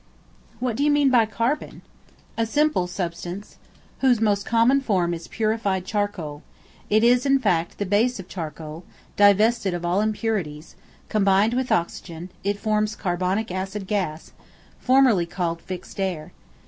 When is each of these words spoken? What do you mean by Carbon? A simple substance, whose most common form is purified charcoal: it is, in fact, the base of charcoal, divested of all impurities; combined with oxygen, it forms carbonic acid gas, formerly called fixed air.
What 0.59 0.75
do 0.75 0.83
you 0.83 0.89
mean 0.89 1.11
by 1.11 1.27
Carbon? 1.27 1.83
A 2.35 2.47
simple 2.47 2.87
substance, 2.87 3.59
whose 3.99 4.19
most 4.19 4.47
common 4.47 4.81
form 4.81 5.13
is 5.13 5.27
purified 5.27 5.85
charcoal: 5.85 6.41
it 6.89 7.03
is, 7.03 7.23
in 7.23 7.37
fact, 7.37 7.77
the 7.77 7.85
base 7.85 8.19
of 8.19 8.27
charcoal, 8.27 8.83
divested 9.15 9.75
of 9.75 9.85
all 9.85 10.01
impurities; 10.01 10.75
combined 11.07 11.53
with 11.53 11.71
oxygen, 11.71 12.29
it 12.43 12.57
forms 12.57 12.95
carbonic 12.95 13.51
acid 13.51 13.85
gas, 13.85 14.31
formerly 14.79 15.27
called 15.27 15.61
fixed 15.61 15.99
air. 15.99 16.31